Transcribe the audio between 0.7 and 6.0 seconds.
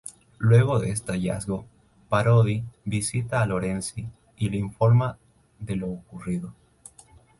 de este hallazgo, Parodi visita a Lorenzi y le informa de lo